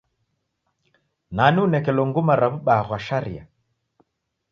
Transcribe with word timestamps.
Nani 1.35 1.59
unekelo 1.65 2.01
nguma 2.07 2.33
ra 2.41 2.47
w'ubaa 2.51 2.81
ghwa 2.85 2.97
sharia? 3.07 3.43